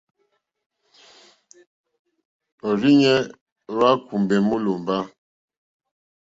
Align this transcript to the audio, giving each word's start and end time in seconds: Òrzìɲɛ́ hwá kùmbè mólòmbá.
Òrzìɲɛ́ 2.67 3.17
hwá 3.73 3.89
kùmbè 4.07 4.35
mólòmbá. 4.47 4.97